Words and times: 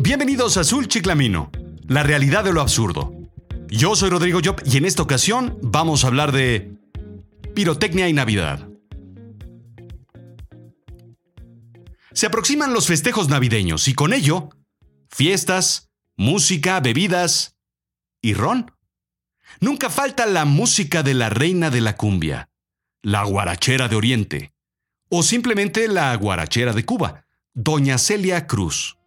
Bienvenidos 0.00 0.56
a 0.56 0.60
Azul 0.60 0.86
Chiclamino, 0.86 1.50
la 1.88 2.04
realidad 2.04 2.44
de 2.44 2.52
lo 2.52 2.60
absurdo. 2.60 3.12
Yo 3.68 3.96
soy 3.96 4.10
Rodrigo 4.10 4.38
Job 4.42 4.62
y 4.64 4.76
en 4.76 4.84
esta 4.84 5.02
ocasión 5.02 5.58
vamos 5.60 6.04
a 6.04 6.06
hablar 6.06 6.30
de 6.30 6.70
pirotecnia 7.52 8.08
y 8.08 8.12
Navidad. 8.12 8.68
Se 12.12 12.26
aproximan 12.26 12.72
los 12.72 12.86
festejos 12.86 13.28
navideños 13.28 13.88
y 13.88 13.94
con 13.94 14.12
ello, 14.12 14.50
fiestas, 15.10 15.90
música, 16.16 16.78
bebidas 16.78 17.56
y 18.22 18.34
ron. 18.34 18.70
Nunca 19.58 19.90
falta 19.90 20.26
la 20.26 20.44
música 20.44 21.02
de 21.02 21.14
la 21.14 21.28
reina 21.28 21.70
de 21.70 21.80
la 21.80 21.96
cumbia, 21.96 22.50
la 23.02 23.24
guarachera 23.24 23.88
de 23.88 23.96
Oriente, 23.96 24.52
o 25.08 25.24
simplemente 25.24 25.88
la 25.88 26.14
guarachera 26.14 26.72
de 26.72 26.84
Cuba, 26.84 27.24
Doña 27.52 27.98
Celia 27.98 28.46
Cruz. 28.46 28.97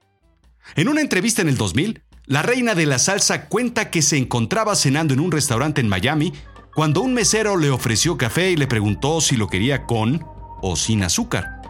En 0.76 0.88
una 0.88 1.02
entrevista 1.02 1.42
en 1.42 1.50
el 1.50 1.58
2000, 1.58 2.04
la 2.26 2.42
reina 2.42 2.76
de 2.76 2.86
la 2.86 3.00
salsa 3.00 3.48
cuenta 3.48 3.90
que 3.90 4.02
se 4.02 4.18
encontraba 4.18 4.76
cenando 4.76 5.14
en 5.14 5.20
un 5.20 5.32
restaurante 5.32 5.82
en 5.82 5.90
Miami 5.90 6.34
cuando 6.74 7.02
un 7.02 7.14
mesero 7.14 7.58
le 7.58 7.70
ofreció 7.70 8.18
café 8.18 8.52
y 8.52 8.56
le 8.56 8.68
preguntó 8.68 9.20
si 9.20 9.36
lo 9.36 9.48
quería 9.48 9.86
con 9.86 10.26
o 10.62 10.76
sin 10.76 11.04
azúcar. 11.04 11.62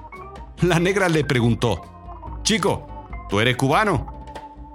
La 0.61 0.79
negra 0.79 1.09
le 1.09 1.23
preguntó, 1.23 1.81
Chico, 2.43 3.07
tú 3.29 3.39
eres 3.39 3.55
cubano. 3.55 4.25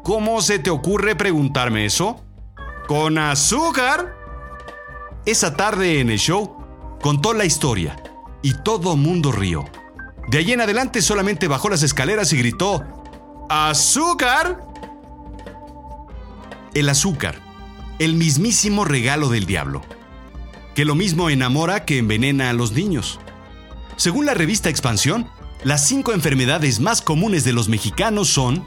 ¿Cómo 0.03 0.41
se 0.41 0.59
te 0.59 0.71
ocurre 0.71 1.15
preguntarme 1.15 1.85
eso? 1.85 2.25
¿Con 2.89 3.19
azúcar? 3.19 4.17
Esa 5.25 5.57
tarde 5.57 6.01
en 6.01 6.11
el 6.11 6.19
show 6.19 6.57
contó 7.01 7.33
la 7.33 7.45
historia 7.45 7.97
y 8.43 8.55
todo 8.63 8.97
mundo 8.97 9.31
rió. 9.31 9.65
De 10.29 10.39
allí 10.39 10.53
en 10.53 10.61
adelante 10.61 11.03
solamente 11.03 11.49
bajó 11.49 11.69
las 11.69 11.83
escaleras 11.83 12.33
y 12.33 12.39
gritó, 12.39 12.85
¿Azúcar? 13.49 14.61
El 16.75 16.89
azúcar, 16.89 17.41
el 18.01 18.15
mismísimo 18.15 18.85
regalo 18.85 19.29
del 19.29 19.47
diablo, 19.47 19.83
que 20.75 20.85
lo 20.85 20.97
mismo 20.97 21.31
enamora 21.31 21.85
que 21.85 21.99
envenena 21.99 22.51
a 22.51 22.53
los 22.53 22.73
niños. 22.73 23.21
Según 23.97 24.27
la 24.27 24.35
revista 24.35 24.69
Expansión, 24.69 25.31
las 25.63 25.87
cinco 25.87 26.13
enfermedades 26.13 26.81
más 26.81 27.03
comunes 27.03 27.45
de 27.45 27.53
los 27.53 27.69
mexicanos 27.69 28.29
son 28.29 28.65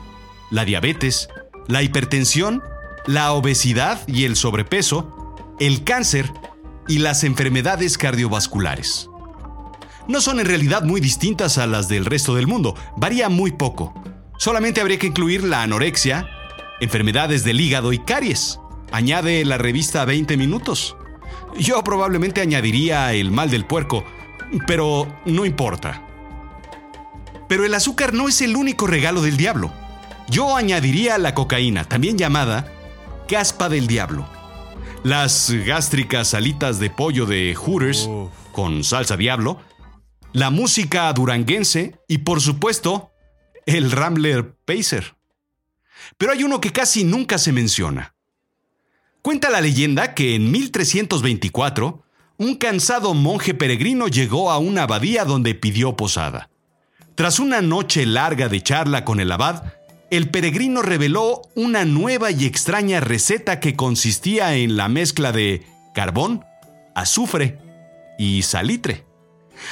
la 0.49 0.63
diabetes, 0.63 1.27
la 1.67 1.83
hipertensión, 1.83 2.63
la 3.05 3.33
obesidad 3.33 4.07
y 4.07 4.23
el 4.23 4.37
sobrepeso, 4.37 5.35
el 5.59 5.83
cáncer 5.83 6.31
y 6.87 6.99
las 6.99 7.25
enfermedades 7.25 7.97
cardiovasculares. 7.97 9.09
No 10.07 10.21
son 10.21 10.39
en 10.39 10.45
realidad 10.45 10.83
muy 10.83 11.01
distintas 11.01 11.57
a 11.57 11.67
las 11.67 11.89
del 11.89 12.05
resto 12.05 12.33
del 12.33 12.47
mundo, 12.47 12.75
varía 12.95 13.27
muy 13.27 13.51
poco. 13.51 13.93
Solamente 14.39 14.79
habría 14.79 14.97
que 14.97 15.07
incluir 15.07 15.43
la 15.43 15.63
anorexia, 15.63 16.29
enfermedades 16.79 17.43
del 17.43 17.59
hígado 17.59 17.91
y 17.91 17.99
caries. 17.99 18.61
Añade 18.89 19.43
la 19.43 19.57
revista 19.57 20.05
20 20.05 20.37
minutos. 20.37 20.95
Yo 21.57 21.83
probablemente 21.83 22.39
añadiría 22.39 23.11
el 23.11 23.31
mal 23.31 23.51
del 23.51 23.65
puerco, 23.65 24.05
pero 24.65 25.13
no 25.25 25.45
importa. 25.45 26.05
Pero 27.49 27.65
el 27.65 27.73
azúcar 27.73 28.13
no 28.13 28.29
es 28.29 28.41
el 28.41 28.55
único 28.55 28.87
regalo 28.87 29.21
del 29.21 29.35
diablo. 29.35 29.73
Yo 30.29 30.55
añadiría 30.55 31.17
la 31.17 31.35
cocaína, 31.35 31.83
también 31.83 32.17
llamada 32.17 32.71
caspa 33.27 33.67
del 33.67 33.87
diablo. 33.87 34.25
Las 35.03 35.51
gástricas 35.51 36.33
alitas 36.33 36.79
de 36.79 36.89
pollo 36.89 37.25
de 37.25 37.55
Hooters 37.55 38.09
con 38.53 38.85
salsa 38.85 39.17
diablo, 39.17 39.59
la 40.31 40.49
música 40.49 41.11
duranguense 41.11 41.99
y 42.07 42.19
por 42.19 42.39
supuesto 42.39 43.08
el 43.75 43.91
Rambler 43.91 44.53
Pacer. 44.65 45.15
Pero 46.17 46.31
hay 46.31 46.43
uno 46.43 46.61
que 46.61 46.71
casi 46.71 47.03
nunca 47.03 47.37
se 47.37 47.51
menciona. 47.51 48.15
Cuenta 49.21 49.49
la 49.49 49.61
leyenda 49.61 50.13
que 50.13 50.35
en 50.35 50.51
1324, 50.51 52.03
un 52.37 52.55
cansado 52.55 53.13
monje 53.13 53.53
peregrino 53.53 54.07
llegó 54.07 54.49
a 54.49 54.57
una 54.57 54.83
abadía 54.83 55.25
donde 55.25 55.55
pidió 55.55 55.95
posada. 55.97 56.49
Tras 57.15 57.39
una 57.39 57.61
noche 57.61 58.05
larga 58.05 58.47
de 58.47 58.61
charla 58.61 59.03
con 59.03 59.19
el 59.19 59.31
abad, 59.31 59.73
el 60.09 60.29
peregrino 60.29 60.81
reveló 60.81 61.41
una 61.53 61.85
nueva 61.85 62.31
y 62.31 62.45
extraña 62.45 63.01
receta 63.01 63.59
que 63.59 63.75
consistía 63.75 64.55
en 64.55 64.77
la 64.77 64.87
mezcla 64.87 65.31
de 65.31 65.67
carbón, 65.93 66.45
azufre 66.95 67.59
y 68.17 68.41
salitre. 68.43 69.08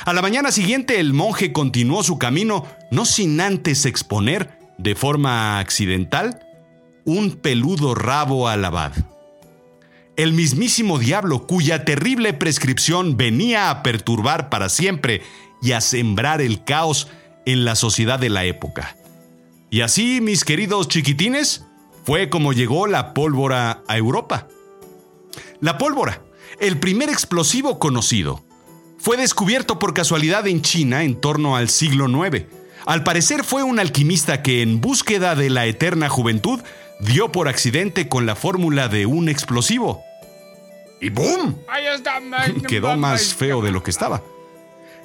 A 0.05 0.13
la 0.13 0.21
mañana 0.21 0.51
siguiente 0.51 0.99
el 0.99 1.13
monje 1.13 1.51
continuó 1.51 2.03
su 2.03 2.17
camino 2.17 2.65
no 2.91 3.05
sin 3.05 3.39
antes 3.41 3.85
exponer, 3.85 4.57
de 4.77 4.95
forma 4.95 5.59
accidental, 5.59 6.39
un 7.05 7.31
peludo 7.31 7.95
rabo 7.95 8.47
al 8.47 8.63
abad. 8.65 8.93
El 10.15 10.33
mismísimo 10.33 10.99
diablo 10.99 11.45
cuya 11.45 11.85
terrible 11.85 12.33
prescripción 12.33 13.17
venía 13.17 13.69
a 13.69 13.83
perturbar 13.83 14.49
para 14.49 14.69
siempre 14.69 15.21
y 15.61 15.71
a 15.71 15.81
sembrar 15.81 16.41
el 16.41 16.63
caos 16.63 17.07
en 17.45 17.65
la 17.65 17.75
sociedad 17.75 18.19
de 18.19 18.29
la 18.29 18.45
época. 18.45 18.97
Y 19.69 19.81
así, 19.81 20.21
mis 20.21 20.43
queridos 20.43 20.87
chiquitines, 20.87 21.65
fue 22.03 22.29
como 22.29 22.53
llegó 22.53 22.87
la 22.87 23.13
pólvora 23.13 23.83
a 23.87 23.97
Europa. 23.97 24.47
La 25.59 25.77
pólvora, 25.77 26.23
el 26.59 26.79
primer 26.79 27.09
explosivo 27.09 27.79
conocido, 27.79 28.43
fue 28.97 29.17
descubierto 29.17 29.79
por 29.79 29.93
casualidad 29.93 30.47
en 30.47 30.61
China 30.61 31.03
en 31.03 31.15
torno 31.19 31.55
al 31.55 31.69
siglo 31.69 32.07
IX. 32.07 32.45
Al 32.85 33.03
parecer 33.03 33.43
fue 33.43 33.63
un 33.63 33.79
alquimista 33.79 34.41
que 34.41 34.61
en 34.61 34.81
búsqueda 34.81 35.35
de 35.35 35.49
la 35.49 35.65
eterna 35.65 36.09
juventud 36.09 36.61
dio 36.99 37.31
por 37.31 37.47
accidente 37.47 38.07
con 38.07 38.25
la 38.25 38.35
fórmula 38.35 38.87
de 38.87 39.05
un 39.05 39.29
explosivo. 39.29 40.01
Y 40.99 41.09
¡boom! 41.09 41.57
Quedó 42.67 42.95
más 42.97 43.33
feo 43.33 43.61
de 43.61 43.71
lo 43.71 43.83
que 43.83 43.91
estaba. 43.91 44.23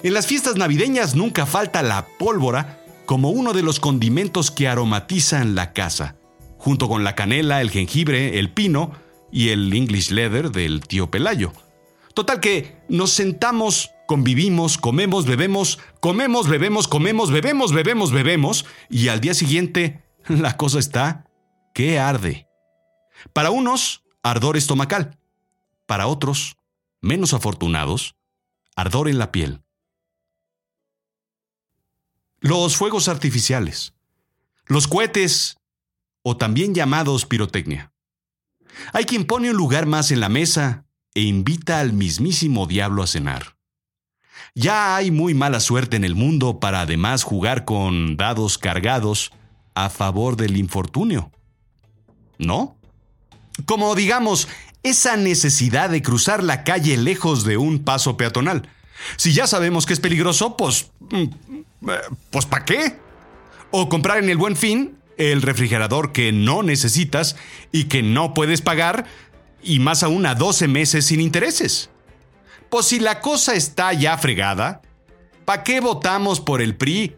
En 0.02 0.14
las 0.14 0.26
fiestas 0.26 0.56
navideñas 0.56 1.14
nunca 1.14 1.46
falta 1.46 1.82
la 1.82 2.06
pólvora 2.18 2.80
como 3.04 3.30
uno 3.30 3.52
de 3.52 3.62
los 3.62 3.78
condimentos 3.78 4.50
que 4.50 4.68
aromatizan 4.68 5.54
la 5.54 5.72
casa, 5.72 6.16
junto 6.56 6.88
con 6.88 7.04
la 7.04 7.14
canela, 7.14 7.60
el 7.60 7.70
jengibre, 7.70 8.38
el 8.38 8.50
pino 8.50 8.92
y 9.30 9.50
el 9.50 9.72
English 9.72 10.10
leather 10.10 10.50
del 10.50 10.80
tío 10.80 11.10
Pelayo. 11.10 11.52
Total 12.14 12.40
que 12.40 12.76
nos 12.88 13.12
sentamos, 13.12 13.90
convivimos, 14.06 14.76
comemos, 14.76 15.26
bebemos, 15.26 15.78
comemos, 16.00 16.48
bebemos, 16.48 16.88
comemos, 16.88 17.30
bebemos, 17.30 17.72
bebemos, 17.72 18.12
bebemos, 18.12 18.66
y 18.90 19.08
al 19.08 19.20
día 19.20 19.34
siguiente 19.34 20.04
la 20.28 20.56
cosa 20.56 20.78
está 20.78 21.26
que 21.74 21.98
arde. 21.98 22.48
Para 23.32 23.50
unos, 23.50 24.04
ardor 24.22 24.56
estomacal. 24.56 25.18
Para 25.86 26.06
otros, 26.06 26.56
menos 27.00 27.32
afortunados, 27.32 28.16
ardor 28.76 29.08
en 29.08 29.18
la 29.18 29.32
piel. 29.32 29.62
Los 32.40 32.76
fuegos 32.76 33.08
artificiales. 33.08 33.94
Los 34.66 34.86
cohetes, 34.88 35.56
o 36.22 36.36
también 36.36 36.74
llamados 36.74 37.26
pirotecnia. 37.26 37.92
Hay 38.92 39.04
quien 39.04 39.26
pone 39.26 39.50
un 39.50 39.56
lugar 39.56 39.86
más 39.86 40.10
en 40.10 40.20
la 40.20 40.28
mesa 40.28 40.86
e 41.14 41.22
invita 41.22 41.80
al 41.80 41.92
mismísimo 41.92 42.66
diablo 42.66 43.02
a 43.02 43.06
cenar. 43.06 43.56
Ya 44.54 44.96
hay 44.96 45.10
muy 45.10 45.34
mala 45.34 45.60
suerte 45.60 45.96
en 45.96 46.04
el 46.04 46.14
mundo 46.14 46.60
para 46.60 46.82
además 46.82 47.22
jugar 47.22 47.64
con 47.64 48.16
dados 48.16 48.58
cargados 48.58 49.32
a 49.74 49.88
favor 49.88 50.36
del 50.36 50.56
infortunio. 50.56 51.30
¿No? 52.38 52.76
Como 53.64 53.94
digamos, 53.94 54.48
esa 54.82 55.16
necesidad 55.16 55.90
de 55.90 56.02
cruzar 56.02 56.42
la 56.42 56.64
calle 56.64 56.96
lejos 56.96 57.44
de 57.44 57.56
un 57.56 57.84
paso 57.84 58.16
peatonal. 58.16 58.68
Si 59.16 59.32
ya 59.32 59.46
sabemos 59.46 59.86
que 59.86 59.92
es 59.92 60.00
peligroso, 60.00 60.56
pues... 60.56 60.90
Mm, 61.10 61.22
eh, 61.88 61.98
pues 62.30 62.46
¿para 62.46 62.64
qué? 62.64 62.98
O 63.70 63.88
comprar 63.88 64.18
en 64.18 64.28
el 64.28 64.36
buen 64.36 64.56
fin 64.56 64.96
el 65.16 65.42
refrigerador 65.42 66.12
que 66.12 66.32
no 66.32 66.62
necesitas 66.62 67.36
y 67.70 67.84
que 67.84 68.02
no 68.02 68.34
puedes 68.34 68.60
pagar 68.60 69.06
y 69.62 69.78
más 69.78 70.02
aún 70.02 70.26
a 70.26 70.34
12 70.34 70.68
meses 70.68 71.06
sin 71.06 71.20
intereses. 71.20 71.90
Pues 72.68 72.86
si 72.86 73.00
la 73.00 73.20
cosa 73.20 73.54
está 73.54 73.92
ya 73.92 74.16
fregada, 74.18 74.82
¿para 75.44 75.62
qué 75.62 75.80
votamos 75.80 76.40
por 76.40 76.62
el 76.62 76.74
PRI 76.74 77.14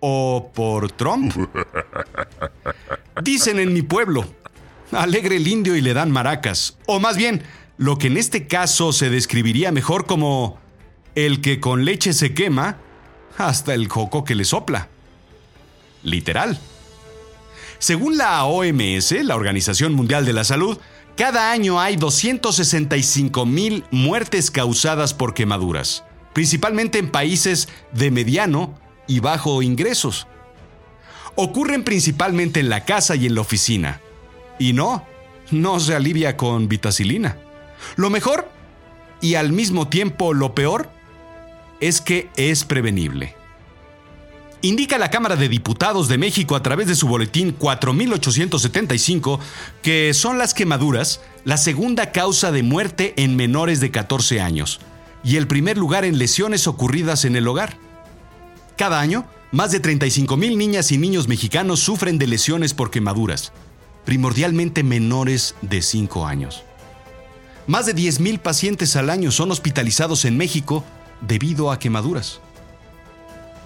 o 0.00 0.50
por 0.54 0.92
Trump? 0.92 1.34
Dicen 3.22 3.58
en 3.58 3.72
mi 3.72 3.82
pueblo, 3.82 4.24
alegre 4.92 5.36
el 5.36 5.48
indio 5.48 5.76
y 5.76 5.80
le 5.80 5.94
dan 5.94 6.10
maracas, 6.10 6.78
o 6.86 7.00
más 7.00 7.16
bien, 7.16 7.42
lo 7.76 7.98
que 7.98 8.06
en 8.06 8.16
este 8.16 8.46
caso 8.46 8.92
se 8.92 9.10
describiría 9.10 9.72
mejor 9.72 10.06
como 10.06 10.58
el 11.14 11.40
que 11.40 11.60
con 11.60 11.84
leche 11.84 12.12
se 12.12 12.34
quema 12.34 12.78
hasta 13.36 13.74
el 13.74 13.88
coco 13.88 14.24
que 14.24 14.34
le 14.34 14.44
sopla. 14.44 14.88
Literal. 16.02 16.58
Según 17.78 18.16
la 18.16 18.44
OMS, 18.44 19.12
la 19.24 19.34
Organización 19.34 19.94
Mundial 19.94 20.24
de 20.24 20.32
la 20.32 20.44
Salud, 20.44 20.78
cada 21.16 21.52
año 21.52 21.80
hay 21.80 21.96
265 21.96 23.46
mil 23.46 23.84
muertes 23.90 24.50
causadas 24.50 25.14
por 25.14 25.32
quemaduras, 25.32 26.04
principalmente 26.32 26.98
en 26.98 27.10
países 27.10 27.68
de 27.92 28.10
mediano 28.10 28.78
y 29.06 29.20
bajo 29.20 29.62
ingresos. 29.62 30.26
ocurren 31.36 31.82
principalmente 31.82 32.60
en 32.60 32.68
la 32.68 32.84
casa 32.84 33.16
y 33.16 33.26
en 33.26 33.34
la 33.34 33.40
oficina. 33.40 34.00
Y 34.58 34.72
no, 34.72 35.04
no 35.50 35.80
se 35.80 35.94
alivia 35.94 36.36
con 36.36 36.68
vitacilina. 36.68 37.36
Lo 37.96 38.08
mejor, 38.08 38.48
y 39.20 39.34
al 39.34 39.52
mismo 39.52 39.88
tiempo 39.88 40.32
lo 40.32 40.54
peor, 40.54 40.90
es 41.80 42.00
que 42.00 42.28
es 42.36 42.64
prevenible. 42.64 43.34
Indica 44.64 44.96
la 44.96 45.10
Cámara 45.10 45.36
de 45.36 45.50
Diputados 45.50 46.08
de 46.08 46.16
México 46.16 46.56
a 46.56 46.62
través 46.62 46.86
de 46.86 46.94
su 46.94 47.06
boletín 47.06 47.52
4875 47.52 49.38
que 49.82 50.14
son 50.14 50.38
las 50.38 50.54
quemaduras 50.54 51.20
la 51.44 51.58
segunda 51.58 52.12
causa 52.12 52.50
de 52.50 52.62
muerte 52.62 53.12
en 53.18 53.36
menores 53.36 53.80
de 53.80 53.90
14 53.90 54.40
años 54.40 54.80
y 55.22 55.36
el 55.36 55.46
primer 55.46 55.76
lugar 55.76 56.06
en 56.06 56.16
lesiones 56.16 56.66
ocurridas 56.66 57.26
en 57.26 57.36
el 57.36 57.46
hogar. 57.46 57.76
Cada 58.78 59.00
año, 59.00 59.26
más 59.52 59.70
de 59.70 59.80
35 59.80 60.34
mil 60.38 60.56
niñas 60.56 60.92
y 60.92 60.96
niños 60.96 61.28
mexicanos 61.28 61.80
sufren 61.80 62.16
de 62.16 62.26
lesiones 62.26 62.72
por 62.72 62.90
quemaduras, 62.90 63.52
primordialmente 64.06 64.82
menores 64.82 65.56
de 65.60 65.82
5 65.82 66.26
años. 66.26 66.62
Más 67.66 67.84
de 67.84 67.92
10 67.92 68.18
mil 68.20 68.38
pacientes 68.38 68.96
al 68.96 69.10
año 69.10 69.30
son 69.30 69.50
hospitalizados 69.50 70.24
en 70.24 70.38
México 70.38 70.86
debido 71.20 71.70
a 71.70 71.78
quemaduras. 71.78 72.40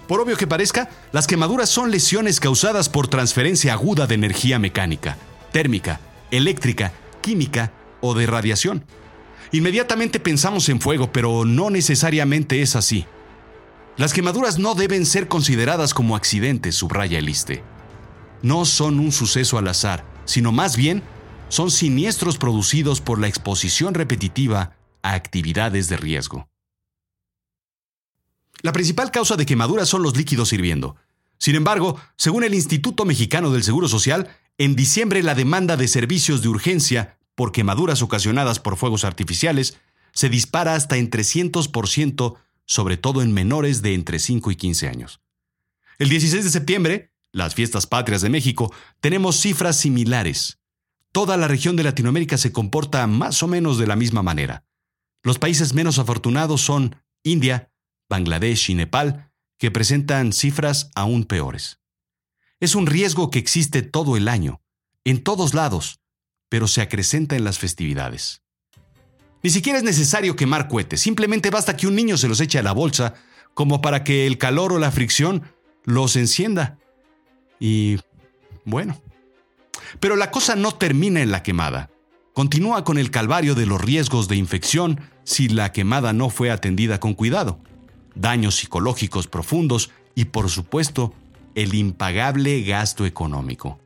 Por 0.09 0.21
obvio 0.21 0.37
que 0.37 0.47
parezca, 0.47 0.89
las 1.11 1.27
quemaduras 1.27 1.69
son 1.69 1.91
lesiones 1.91 2.39
causadas 2.39 2.89
por 2.89 3.07
transferencia 3.07 3.73
aguda 3.73 4.07
de 4.07 4.15
energía 4.15 4.57
mecánica, 4.57 5.19
térmica, 5.51 5.99
eléctrica, 6.31 6.93
química 7.21 7.71
o 8.01 8.15
de 8.15 8.25
radiación. 8.25 8.85
Inmediatamente 9.51 10.19
pensamos 10.19 10.67
en 10.69 10.81
fuego, 10.81 11.11
pero 11.11 11.45
no 11.45 11.69
necesariamente 11.69 12.63
es 12.63 12.75
así. 12.75 13.05
Las 13.97 14.11
quemaduras 14.11 14.57
no 14.57 14.73
deben 14.73 15.05
ser 15.05 15.27
consideradas 15.27 15.93
como 15.93 16.15
accidentes, 16.15 16.73
subraya 16.73 17.19
el 17.19 17.29
ISTE. 17.29 17.61
No 18.41 18.65
son 18.65 18.99
un 18.99 19.11
suceso 19.11 19.59
al 19.59 19.67
azar, 19.67 20.03
sino 20.25 20.51
más 20.51 20.75
bien 20.75 21.03
son 21.49 21.69
siniestros 21.69 22.39
producidos 22.39 22.99
por 22.99 23.19
la 23.19 23.27
exposición 23.27 23.93
repetitiva 23.93 24.71
a 25.03 25.13
actividades 25.13 25.87
de 25.87 25.97
riesgo. 25.97 26.49
La 28.61 28.73
principal 28.73 29.11
causa 29.11 29.35
de 29.35 29.45
quemaduras 29.45 29.87
son 29.87 30.03
los 30.03 30.17
líquidos 30.17 30.51
hirviendo. 30.53 30.95
Sin 31.37 31.55
embargo, 31.55 31.99
según 32.17 32.43
el 32.43 32.53
Instituto 32.53 33.05
Mexicano 33.05 33.51
del 33.51 33.63
Seguro 33.63 33.87
Social, 33.87 34.29
en 34.57 34.75
diciembre 34.75 35.23
la 35.23 35.35
demanda 35.35 35.77
de 35.77 35.87
servicios 35.87 36.41
de 36.41 36.49
urgencia 36.49 37.17
por 37.35 37.53
quemaduras 37.53 38.01
ocasionadas 38.01 38.59
por 38.59 38.75
fuegos 38.75 39.05
artificiales 39.05 39.79
se 40.11 40.27
dispara 40.29 40.75
hasta 40.75 40.97
en 40.97 41.09
300%, 41.09 42.35
sobre 42.65 42.97
todo 42.97 43.21
en 43.21 43.31
menores 43.33 43.81
de 43.81 43.93
entre 43.93 44.19
5 44.19 44.51
y 44.51 44.55
15 44.57 44.89
años. 44.89 45.21
El 45.97 46.09
16 46.09 46.43
de 46.43 46.49
septiembre, 46.49 47.13
las 47.31 47.55
fiestas 47.55 47.87
patrias 47.87 48.21
de 48.21 48.29
México, 48.29 48.73
tenemos 48.99 49.39
cifras 49.39 49.77
similares. 49.77 50.59
Toda 51.13 51.37
la 51.37 51.47
región 51.47 51.77
de 51.77 51.83
Latinoamérica 51.83 52.37
se 52.37 52.51
comporta 52.51 53.07
más 53.07 53.41
o 53.41 53.47
menos 53.47 53.77
de 53.77 53.87
la 53.87 53.95
misma 53.95 54.21
manera. 54.21 54.65
Los 55.23 55.39
países 55.39 55.73
menos 55.73 55.99
afortunados 55.99 56.61
son 56.61 56.97
India, 57.23 57.68
Bangladesh 58.09 58.71
y 58.71 58.75
Nepal, 58.75 59.31
que 59.57 59.71
presentan 59.71 60.33
cifras 60.33 60.89
aún 60.95 61.25
peores. 61.25 61.79
Es 62.59 62.75
un 62.75 62.87
riesgo 62.87 63.29
que 63.29 63.39
existe 63.39 63.83
todo 63.83 64.17
el 64.17 64.27
año, 64.27 64.61
en 65.05 65.23
todos 65.23 65.53
lados, 65.53 65.99
pero 66.49 66.67
se 66.67 66.81
acrecenta 66.81 67.35
en 67.35 67.43
las 67.43 67.59
festividades. 67.59 68.41
Ni 69.43 69.51
siquiera 69.51 69.77
es 69.77 69.83
necesario 69.83 70.35
quemar 70.35 70.67
cohetes, 70.67 70.99
simplemente 70.99 71.49
basta 71.49 71.77
que 71.77 71.87
un 71.87 71.95
niño 71.95 72.17
se 72.17 72.27
los 72.27 72.41
eche 72.41 72.59
a 72.59 72.63
la 72.63 72.73
bolsa 72.73 73.13
como 73.53 73.81
para 73.81 74.03
que 74.03 74.25
el 74.27 74.37
calor 74.37 74.73
o 74.73 74.79
la 74.79 74.91
fricción 74.91 75.43
los 75.85 76.15
encienda. 76.15 76.77
Y 77.59 77.97
bueno. 78.65 79.01
Pero 79.99 80.15
la 80.15 80.31
cosa 80.31 80.55
no 80.55 80.73
termina 80.73 81.21
en 81.21 81.31
la 81.31 81.43
quemada. 81.43 81.89
Continúa 82.33 82.83
con 82.83 82.97
el 82.97 83.11
calvario 83.11 83.55
de 83.55 83.65
los 83.65 83.81
riesgos 83.81 84.27
de 84.27 84.35
infección 84.35 85.01
si 85.23 85.49
la 85.49 85.71
quemada 85.71 86.13
no 86.13 86.29
fue 86.29 86.51
atendida 86.51 86.99
con 86.99 87.13
cuidado 87.13 87.59
daños 88.19 88.57
psicológicos 88.57 89.27
profundos 89.27 89.91
y, 90.15 90.25
por 90.25 90.49
supuesto, 90.49 91.13
el 91.55 91.73
impagable 91.73 92.61
gasto 92.61 93.05
económico. 93.05 93.79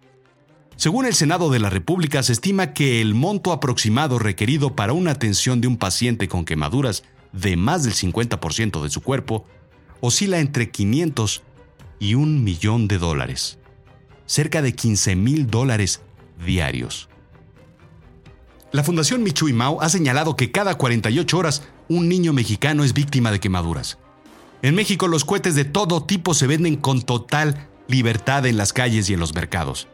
Según 0.76 1.06
el 1.06 1.14
Senado 1.14 1.50
de 1.52 1.60
la 1.60 1.70
República, 1.70 2.24
se 2.24 2.34
estima 2.34 2.74
que 2.74 3.00
el 3.00 3.14
monto 3.14 3.52
aproximado 3.52 4.18
requerido 4.18 4.76
para 4.76 4.94
una 4.94 5.12
atención 5.12 5.62
de 5.62 5.68
un 5.68 5.78
paciente 5.78 6.28
con 6.28 6.46
quemaduras 6.46 7.04
de 7.32 7.56
más 7.56 7.84
del 7.84 7.94
50% 7.94 8.82
de 8.82 8.90
su 8.90 9.02
cuerpo 9.02 9.46
oscila 10.02 10.40
entre 10.40 10.70
500 10.70 11.44
y 12.00 12.16
un 12.16 12.44
millón 12.44 12.88
de 12.88 12.98
dólares, 12.98 13.60
cerca 14.26 14.62
de 14.62 14.74
15 14.74 15.16
mil 15.16 15.48
dólares 15.48 16.02
diarios. 16.44 17.08
La 18.72 18.84
Fundación 18.84 19.22
Michui 19.24 19.54
Mao 19.54 19.82
ha 19.82 19.88
señalado 19.88 20.36
que 20.36 20.52
cada 20.52 20.76
48 20.76 21.38
horas 21.38 21.64
un 21.88 22.10
niño 22.10 22.34
mexicano 22.34 22.84
es 22.84 22.94
víctima 22.94 23.32
de 23.32 23.40
quemaduras. 23.40 24.00
En 24.64 24.76
México 24.76 25.10
los 25.10 25.26
cohetes 25.26 25.56
de 25.56 25.66
todo 25.66 26.04
tipo 26.04 26.34
se 26.34 26.48
venden 26.48 26.78
con 26.78 27.02
total 27.02 27.68
libertad 27.90 28.46
en 28.46 28.56
las 28.56 28.72
calles 28.72 29.10
y 29.10 29.14
en 29.14 29.20
los 29.20 29.36
mercados. 29.36 29.90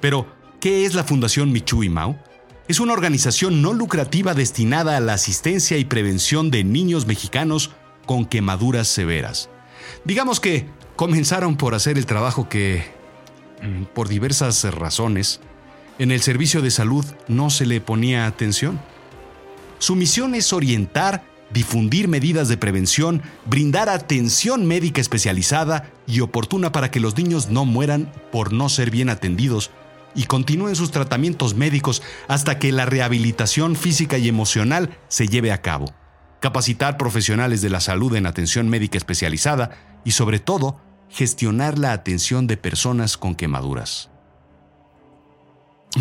Pero, 0.00 0.26
¿qué 0.60 0.84
es 0.84 0.94
la 0.94 1.04
Fundación 1.04 1.52
Michui 1.52 1.88
Mao? 1.88 2.18
Es 2.66 2.80
una 2.80 2.92
organización 2.92 3.62
no 3.62 3.72
lucrativa 3.72 4.34
destinada 4.34 4.96
a 4.96 5.00
la 5.00 5.12
asistencia 5.12 5.78
y 5.78 5.84
prevención 5.84 6.50
de 6.50 6.64
niños 6.64 7.06
mexicanos 7.06 7.70
con 8.04 8.26
quemaduras 8.26 8.88
severas. 8.88 9.48
Digamos 10.04 10.40
que 10.40 10.66
comenzaron 10.96 11.56
por 11.56 11.76
hacer 11.76 11.96
el 11.96 12.06
trabajo 12.06 12.48
que, 12.48 12.82
mm, 13.62 13.84
por 13.94 14.08
diversas 14.08 14.64
razones, 14.74 15.40
en 16.00 16.10
el 16.10 16.20
servicio 16.20 16.62
de 16.62 16.72
salud 16.72 17.04
no 17.28 17.48
se 17.48 17.64
le 17.64 17.80
ponía 17.80 18.26
atención. 18.26 18.80
Su 19.78 19.94
misión 19.94 20.34
es 20.34 20.52
orientar 20.52 21.29
difundir 21.52 22.08
medidas 22.08 22.48
de 22.48 22.56
prevención, 22.56 23.22
brindar 23.46 23.88
atención 23.88 24.66
médica 24.66 25.00
especializada 25.00 25.90
y 26.06 26.20
oportuna 26.20 26.72
para 26.72 26.90
que 26.90 27.00
los 27.00 27.16
niños 27.16 27.48
no 27.48 27.64
mueran 27.64 28.12
por 28.32 28.52
no 28.52 28.68
ser 28.68 28.90
bien 28.90 29.08
atendidos 29.08 29.70
y 30.14 30.24
continúen 30.24 30.76
sus 30.76 30.90
tratamientos 30.90 31.54
médicos 31.54 32.02
hasta 32.28 32.58
que 32.58 32.72
la 32.72 32.86
rehabilitación 32.86 33.76
física 33.76 34.18
y 34.18 34.28
emocional 34.28 34.98
se 35.08 35.28
lleve 35.28 35.52
a 35.52 35.62
cabo. 35.62 35.94
Capacitar 36.40 36.96
profesionales 36.96 37.60
de 37.62 37.70
la 37.70 37.80
salud 37.80 38.14
en 38.16 38.26
atención 38.26 38.68
médica 38.68 38.98
especializada 38.98 39.70
y 40.04 40.12
sobre 40.12 40.38
todo, 40.38 40.80
gestionar 41.10 41.78
la 41.78 41.92
atención 41.92 42.46
de 42.46 42.56
personas 42.56 43.16
con 43.16 43.34
quemaduras. 43.34 44.10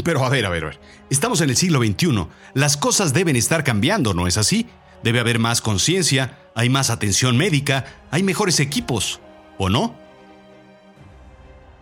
Pero 0.04 0.24
a 0.24 0.30
ver, 0.30 0.46
a 0.46 0.50
ver, 0.50 0.64
a 0.64 0.68
ver. 0.68 0.80
Estamos 1.10 1.42
en 1.42 1.50
el 1.50 1.56
siglo 1.56 1.80
XXI. 1.84 2.28
Las 2.54 2.78
cosas 2.78 3.12
deben 3.12 3.36
estar 3.36 3.64
cambiando, 3.64 4.14
¿no 4.14 4.28
es 4.28 4.38
así? 4.38 4.68
Debe 5.04 5.20
haber 5.20 5.40
más 5.40 5.62
conciencia, 5.62 6.38
hay 6.56 6.70
más 6.70 6.90
atención 6.90 7.38
médica, 7.38 7.86
hay 8.12 8.24
mejores 8.24 8.60
equipos, 8.60 9.20
¿o 9.58 9.70
no? 9.70 9.96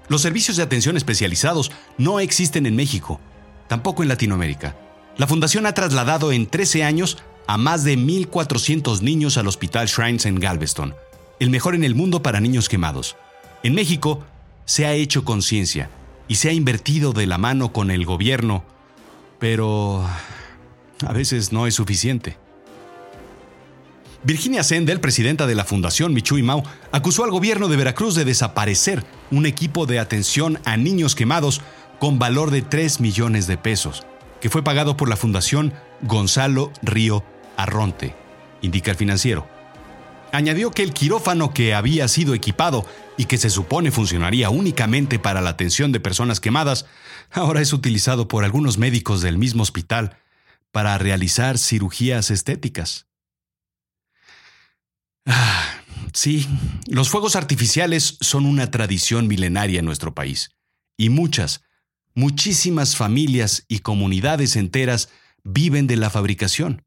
Los 0.07 0.21
servicios 0.21 0.57
de 0.57 0.63
atención 0.63 0.95
especializados 0.95 1.71
no 1.97 2.19
existen 2.19 2.65
en 2.65 2.75
México, 2.75 3.19
tampoco 3.67 4.03
en 4.03 4.09
Latinoamérica. 4.09 4.75
La 5.17 5.27
Fundación 5.27 5.65
ha 5.65 5.73
trasladado 5.73 6.31
en 6.31 6.47
13 6.47 6.83
años 6.83 7.17
a 7.47 7.57
más 7.57 7.83
de 7.83 7.97
1.400 7.97 9.01
niños 9.01 9.37
al 9.37 9.47
Hospital 9.47 9.87
Shrines 9.87 10.25
en 10.25 10.39
Galveston, 10.39 10.95
el 11.39 11.49
mejor 11.49 11.75
en 11.75 11.83
el 11.83 11.95
mundo 11.95 12.21
para 12.21 12.39
niños 12.39 12.69
quemados. 12.69 13.15
En 13.63 13.73
México 13.73 14.23
se 14.65 14.85
ha 14.85 14.93
hecho 14.93 15.25
conciencia 15.25 15.89
y 16.27 16.35
se 16.35 16.49
ha 16.49 16.53
invertido 16.53 17.13
de 17.13 17.25
la 17.25 17.37
mano 17.37 17.73
con 17.73 17.89
el 17.89 18.05
gobierno, 18.05 18.63
pero 19.39 20.05
a 21.05 21.13
veces 21.13 21.51
no 21.51 21.67
es 21.67 21.75
suficiente. 21.75 22.37
Virginia 24.27 24.61
Sendel, 24.61 24.99
presidenta 24.99 25.47
de 25.47 25.55
la 25.55 25.63
Fundación 25.63 26.13
Michui 26.13 26.43
Mau, 26.43 26.61
acusó 26.91 27.23
al 27.23 27.31
gobierno 27.31 27.69
de 27.69 27.77
Veracruz 27.77 28.13
de 28.13 28.25
desaparecer 28.25 29.05
un 29.31 29.45
equipo 29.45 29.85
de 29.85 29.99
atención 29.99 30.59
a 30.65 30.75
niños 30.75 31.15
quemados 31.15 31.61
con 31.97 32.19
valor 32.19 32.51
de 32.51 32.61
3 32.61 32.99
millones 32.99 33.47
de 33.47 33.57
pesos, 33.57 34.05
que 34.41 34.49
fue 34.49 34.65
pagado 34.65 34.97
por 34.97 35.07
la 35.07 35.15
Fundación 35.15 35.73
Gonzalo 36.01 36.73
Río 36.81 37.23
Arronte, 37.55 38.15
indica 38.61 38.91
el 38.91 38.97
financiero. 38.97 39.47
Añadió 40.33 40.71
que 40.71 40.83
el 40.83 40.91
quirófano 40.91 41.53
que 41.53 41.73
había 41.73 42.05
sido 42.09 42.33
equipado 42.33 42.85
y 43.15 43.27
que 43.27 43.37
se 43.37 43.49
supone 43.49 43.91
funcionaría 43.91 44.49
únicamente 44.49 45.19
para 45.19 45.39
la 45.39 45.51
atención 45.51 45.93
de 45.93 46.01
personas 46.01 46.41
quemadas, 46.41 46.85
ahora 47.31 47.61
es 47.61 47.71
utilizado 47.71 48.27
por 48.27 48.43
algunos 48.43 48.77
médicos 48.77 49.21
del 49.21 49.37
mismo 49.37 49.63
hospital 49.63 50.17
para 50.73 50.97
realizar 50.97 51.57
cirugías 51.57 52.29
estéticas. 52.29 53.06
Ah, 55.27 55.83
sí, 56.13 56.47
los 56.87 57.09
fuegos 57.09 57.35
artificiales 57.35 58.17
son 58.21 58.45
una 58.45 58.71
tradición 58.71 59.27
milenaria 59.27 59.79
en 59.79 59.85
nuestro 59.85 60.15
país. 60.15 60.51
Y 60.97 61.09
muchas, 61.09 61.61
muchísimas 62.15 62.95
familias 62.95 63.65
y 63.67 63.79
comunidades 63.79 64.55
enteras 64.55 65.09
viven 65.43 65.85
de 65.85 65.97
la 65.97 66.09
fabricación. 66.09 66.85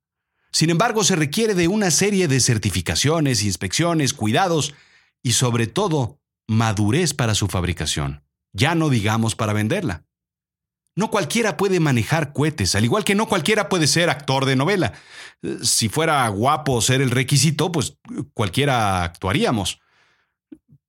Sin 0.52 0.70
embargo, 0.70 1.04
se 1.04 1.16
requiere 1.16 1.54
de 1.54 1.68
una 1.68 1.90
serie 1.90 2.28
de 2.28 2.40
certificaciones, 2.40 3.44
inspecciones, 3.44 4.14
cuidados 4.14 4.74
y 5.22 5.32
sobre 5.32 5.66
todo 5.66 6.18
madurez 6.48 7.14
para 7.14 7.34
su 7.34 7.46
fabricación. 7.46 8.24
ya 8.52 8.74
no 8.74 8.88
digamos 8.88 9.36
para 9.36 9.52
venderla. 9.52 10.04
No 11.00 11.10
cualquiera 11.10 11.56
puede 11.56 11.80
manejar 11.80 12.34
cohetes, 12.34 12.74
al 12.74 12.84
igual 12.84 13.04
que 13.04 13.14
no 13.14 13.26
cualquiera 13.26 13.70
puede 13.70 13.86
ser 13.86 14.10
actor 14.10 14.44
de 14.44 14.54
novela. 14.54 14.92
Si 15.62 15.88
fuera 15.88 16.28
guapo 16.28 16.82
ser 16.82 17.00
el 17.00 17.10
requisito, 17.10 17.72
pues 17.72 17.96
cualquiera 18.34 19.02
actuaríamos. 19.02 19.80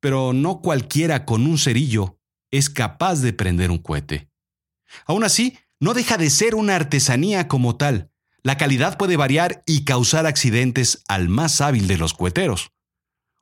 Pero 0.01 0.33
no 0.33 0.59
cualquiera 0.59 1.23
con 1.23 1.47
un 1.47 1.57
cerillo 1.57 2.19
es 2.51 2.69
capaz 2.69 3.21
de 3.21 3.31
prender 3.31 3.71
un 3.71 3.77
cohete. 3.77 4.29
Aún 5.05 5.23
así, 5.23 5.57
no 5.79 5.93
deja 5.93 6.17
de 6.17 6.29
ser 6.29 6.55
una 6.55 6.75
artesanía 6.75 7.47
como 7.47 7.77
tal. 7.77 8.11
La 8.43 8.57
calidad 8.57 8.97
puede 8.97 9.15
variar 9.15 9.63
y 9.65 9.85
causar 9.85 10.25
accidentes 10.25 11.03
al 11.07 11.29
más 11.29 11.61
hábil 11.61 11.87
de 11.87 11.97
los 11.97 12.13
coheteros. 12.13 12.73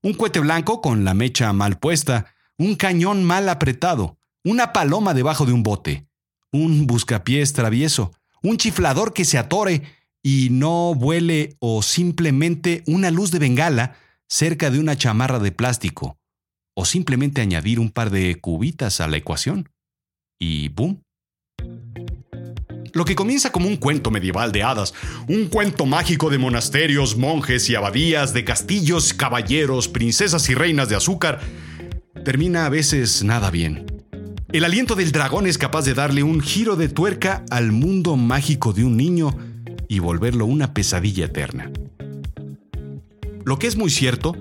Un 0.04 0.14
cohete 0.14 0.40
blanco 0.40 0.82
con 0.82 1.04
la 1.04 1.16
mecha 1.16 1.52
mal 1.52 1.80
puesta, 1.80 2.36
un 2.60 2.76
cañón 2.76 3.24
mal 3.24 3.50
apretado, 3.50 4.20
una 4.44 4.72
paloma 4.72 5.16
debajo 5.16 5.48
de 5.48 5.54
un 5.54 5.64
bote, 5.64 6.09
un 6.52 6.88
buscapiés 6.88 7.54
travieso, 7.54 8.14
un 8.42 8.58
chiflador 8.58 9.14
que 9.14 9.26
se 9.26 9.38
atore 9.38 9.84
y 10.24 10.50
no 10.52 10.96
vuele 10.96 11.56
o 11.60 11.82
simplemente 11.82 12.84
una 12.88 13.12
luz 13.12 13.32
de 13.32 13.40
bengala 13.40 13.96
cerca 14.28 14.70
de 14.70 14.80
una 14.80 14.96
chamarra 14.96 15.40
de 15.40 15.52
plástico, 15.52 16.20
o 16.76 16.86
simplemente 16.86 17.42
añadir 17.42 17.80
un 17.80 17.90
par 17.90 18.10
de 18.10 18.36
cubitas 18.40 19.02
a 19.02 19.08
la 19.08 19.18
ecuación. 19.18 19.70
Y 20.40 20.70
¡boom! 20.70 21.02
Lo 22.94 23.06
que 23.06 23.16
comienza 23.16 23.52
como 23.52 23.68
un 23.68 23.78
cuento 23.78 24.12
medieval 24.12 24.52
de 24.52 24.64
hadas, 24.64 24.94
un 25.28 25.48
cuento 25.48 25.86
mágico 25.86 26.30
de 26.30 26.38
monasterios, 26.38 27.18
monjes 27.18 27.70
y 27.70 27.76
abadías, 27.76 28.34
de 28.34 28.44
castillos, 28.44 29.14
caballeros, 29.14 29.88
princesas 29.88 30.50
y 30.50 30.56
reinas 30.56 30.90
de 30.90 30.96
azúcar, 30.96 31.40
termina 32.26 32.66
a 32.66 32.70
veces 32.70 33.24
nada 33.24 33.52
bien. 33.52 33.99
El 34.52 34.66
aliento 34.66 34.96
del 34.96 35.12
dragón 35.12 35.46
es 35.46 35.60
capaz 35.60 35.86
de 35.86 35.94
darle 35.94 36.24
un 36.24 36.42
giro 36.42 36.76
de 36.76 36.90
tuerca 36.90 37.46
al 37.52 37.72
mundo 37.72 38.16
mágico 38.16 38.74
de 38.74 38.84
un 38.84 38.98
niño 38.98 39.38
y 39.88 40.00
volverlo 40.00 40.48
una 40.48 40.74
pesadilla 40.74 41.26
eterna. 41.26 41.72
Lo 43.46 43.60
que 43.60 43.68
es 43.68 43.78
muy 43.78 43.92
cierto 43.92 44.36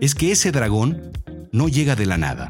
es 0.00 0.16
que 0.16 0.32
ese 0.32 0.50
dragón 0.50 1.12
no 1.52 1.68
llega 1.68 1.94
de 1.94 2.06
la 2.06 2.16
nada. 2.16 2.48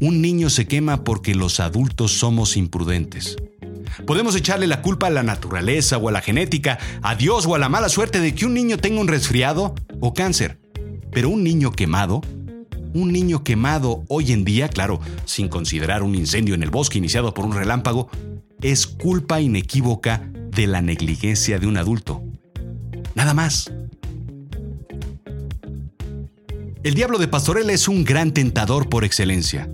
Un 0.00 0.20
niño 0.20 0.50
se 0.50 0.66
quema 0.66 1.02
porque 1.02 1.34
los 1.34 1.60
adultos 1.60 2.18
somos 2.18 2.58
imprudentes. 2.58 3.36
Podemos 4.06 4.36
echarle 4.36 4.66
la 4.66 4.82
culpa 4.82 5.06
a 5.06 5.10
la 5.10 5.22
naturaleza 5.22 5.96
o 5.96 6.10
a 6.10 6.12
la 6.12 6.20
genética, 6.20 6.78
a 7.00 7.14
Dios 7.14 7.46
o 7.46 7.54
a 7.54 7.58
la 7.58 7.70
mala 7.70 7.88
suerte 7.88 8.20
de 8.20 8.34
que 8.34 8.44
un 8.44 8.52
niño 8.52 8.76
tenga 8.76 9.00
un 9.00 9.08
resfriado 9.08 9.74
o 10.00 10.12
cáncer. 10.12 10.58
Pero 11.10 11.30
un 11.30 11.42
niño 11.42 11.72
quemado 11.72 12.20
un 12.94 13.12
niño 13.12 13.44
quemado 13.44 14.04
hoy 14.08 14.32
en 14.32 14.44
día, 14.44 14.68
claro, 14.68 15.00
sin 15.24 15.48
considerar 15.48 16.02
un 16.02 16.14
incendio 16.14 16.54
en 16.54 16.62
el 16.62 16.70
bosque 16.70 16.98
iniciado 16.98 17.34
por 17.34 17.44
un 17.44 17.52
relámpago, 17.52 18.08
es 18.60 18.86
culpa 18.86 19.40
inequívoca 19.40 20.30
de 20.50 20.66
la 20.66 20.82
negligencia 20.82 21.58
de 21.58 21.66
un 21.66 21.76
adulto. 21.76 22.22
Nada 23.14 23.34
más. 23.34 23.72
El 26.82 26.94
diablo 26.94 27.18
de 27.18 27.28
Pastorela 27.28 27.72
es 27.72 27.88
un 27.88 28.04
gran 28.04 28.32
tentador 28.32 28.88
por 28.88 29.04
excelencia. 29.04 29.70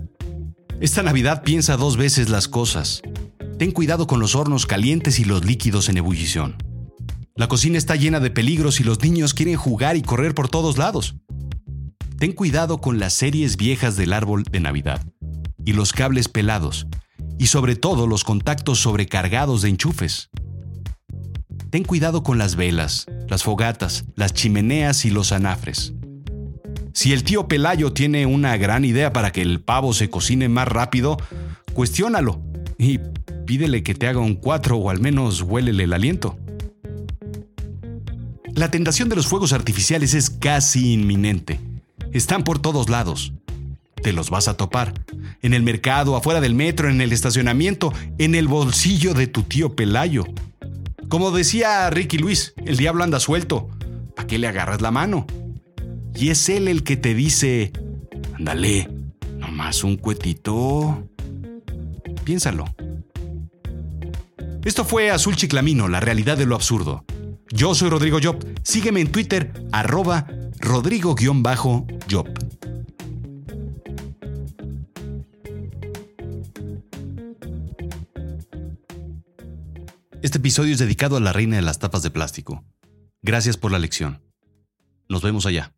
Esta 0.81 1.03
Navidad 1.03 1.43
piensa 1.43 1.77
dos 1.77 1.97
veces 1.97 2.29
las 2.29 2.47
cosas. 2.47 3.01
Ten 3.57 3.71
cuidado 3.71 4.07
con 4.07 4.19
los 4.19 4.35
hornos 4.35 4.65
calientes 4.65 5.19
y 5.19 5.25
los 5.25 5.45
líquidos 5.45 5.87
en 5.87 5.97
ebullición. 5.97 6.57
La 7.35 7.47
cocina 7.47 7.77
está 7.77 7.95
llena 7.95 8.19
de 8.19 8.31
peligros 8.31 8.79
y 8.79 8.83
los 8.83 9.01
niños 9.01 9.33
quieren 9.33 9.55
jugar 9.55 9.95
y 9.97 10.01
correr 10.01 10.33
por 10.33 10.49
todos 10.49 10.77
lados. 10.77 11.15
Ten 12.17 12.31
cuidado 12.31 12.79
con 12.79 12.97
las 12.97 13.11
series 13.11 13.57
viejas 13.57 13.97
del 13.97 14.13
árbol 14.13 14.43
de 14.43 14.61
Navidad 14.61 15.05
y 15.65 15.73
los 15.73 15.91
cables 15.91 16.29
pelados 16.29 16.87
y 17.37 17.47
sobre 17.47 17.75
todo 17.75 18.07
los 18.07 18.23
contactos 18.23 18.79
sobrecargados 18.79 19.61
de 19.61 19.69
enchufes. 19.69 20.29
Ten 21.71 21.83
cuidado 21.83 22.23
con 22.23 22.37
las 22.37 22.55
velas, 22.55 23.05
las 23.27 23.43
fogatas, 23.43 24.05
las 24.15 24.33
chimeneas 24.33 25.03
y 25.03 25.09
los 25.09 25.33
anafres. 25.33 25.93
Si 26.93 27.11
el 27.11 27.25
tío 27.25 27.49
Pelayo 27.49 27.91
tiene 27.91 28.25
una 28.25 28.55
gran 28.55 28.85
idea 28.85 29.11
para 29.11 29.33
que 29.33 29.41
el 29.41 29.59
pavo 29.59 29.93
se 29.93 30.09
cocine 30.09 30.47
más 30.47 30.69
rápido, 30.69 31.17
cuestiónalo 31.73 32.41
y 32.77 33.01
pídele 33.45 33.83
que 33.83 33.93
te 33.93 34.07
haga 34.07 34.21
un 34.21 34.35
cuatro 34.35 34.77
o 34.77 34.89
al 34.89 35.01
menos 35.01 35.41
huélele 35.41 35.83
el 35.83 35.91
aliento. 35.91 36.37
La 38.53 38.71
tentación 38.71 39.09
de 39.09 39.17
los 39.17 39.27
fuegos 39.27 39.51
artificiales 39.51 40.13
es 40.13 40.29
casi 40.29 40.93
inminente 40.93 41.74
están 42.17 42.43
por 42.43 42.59
todos 42.59 42.89
lados. 42.89 43.33
Te 44.01 44.13
los 44.13 44.29
vas 44.29 44.47
a 44.47 44.55
topar. 44.55 44.93
En 45.41 45.53
el 45.53 45.63
mercado, 45.63 46.15
afuera 46.15 46.41
del 46.41 46.55
metro, 46.55 46.89
en 46.89 47.01
el 47.01 47.11
estacionamiento, 47.11 47.93
en 48.17 48.35
el 48.35 48.47
bolsillo 48.47 49.13
de 49.13 49.27
tu 49.27 49.43
tío 49.43 49.75
Pelayo. 49.75 50.25
Como 51.09 51.31
decía 51.31 51.89
Ricky 51.89 52.17
Luis, 52.17 52.53
el 52.65 52.77
diablo 52.77 53.03
anda 53.03 53.19
suelto. 53.19 53.69
¿Para 54.15 54.27
qué 54.27 54.37
le 54.37 54.47
agarras 54.47 54.81
la 54.81 54.91
mano? 54.91 55.27
Y 56.15 56.29
es 56.29 56.47
él 56.49 56.67
el 56.67 56.83
que 56.83 56.95
te 56.95 57.13
dice, 57.13 57.73
ándale, 58.33 58.89
nomás 59.37 59.83
un 59.83 59.97
cuetito. 59.97 61.09
Piénsalo. 62.23 62.65
Esto 64.63 64.85
fue 64.85 65.11
Azul 65.11 65.35
Chiclamino, 65.35 65.87
la 65.89 65.99
realidad 65.99 66.37
de 66.37 66.45
lo 66.45 66.55
absurdo. 66.55 67.03
Yo 67.51 67.75
soy 67.75 67.89
Rodrigo 67.89 68.19
Job. 68.23 68.43
Sígueme 68.63 69.01
en 69.01 69.11
Twitter, 69.11 69.51
arroba 69.71 70.27
Rodrigo-Job. 70.59 71.94
Este 80.35 80.41
episodio 80.41 80.73
es 80.73 80.79
dedicado 80.79 81.15
a 81.15 81.21
la 81.21 81.31
reina 81.31 81.55
de 81.55 81.61
las 81.61 81.79
tapas 81.79 82.03
de 82.03 82.11
plástico. 82.11 82.65
Gracias 83.21 83.55
por 83.55 83.71
la 83.71 83.79
lección. 83.79 84.21
Nos 85.07 85.21
vemos 85.21 85.45
allá. 85.45 85.73